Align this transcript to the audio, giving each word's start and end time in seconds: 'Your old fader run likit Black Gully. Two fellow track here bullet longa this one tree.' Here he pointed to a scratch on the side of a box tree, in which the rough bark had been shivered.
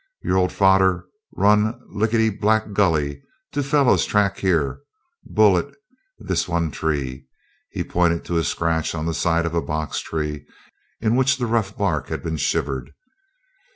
'Your 0.23 0.35
old 0.35 0.51
fader 0.51 1.05
run 1.37 1.79
likit 1.93 2.41
Black 2.41 2.73
Gully. 2.73 3.21
Two 3.51 3.61
fellow 3.61 3.95
track 3.97 4.37
here 4.39 4.81
bullet 5.23 5.65
longa 5.65 5.77
this 6.17 6.47
one 6.47 6.71
tree.' 6.71 7.27
Here 7.69 7.83
he 7.83 7.83
pointed 7.87 8.25
to 8.25 8.39
a 8.39 8.43
scratch 8.43 8.95
on 8.95 9.05
the 9.05 9.13
side 9.13 9.45
of 9.45 9.53
a 9.53 9.61
box 9.61 9.99
tree, 9.99 10.47
in 11.01 11.15
which 11.15 11.37
the 11.37 11.45
rough 11.45 11.77
bark 11.77 12.07
had 12.07 12.23
been 12.23 12.37
shivered. 12.37 12.95